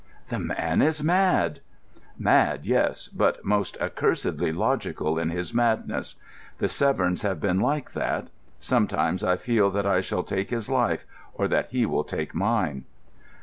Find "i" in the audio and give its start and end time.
9.23-9.35, 9.85-10.01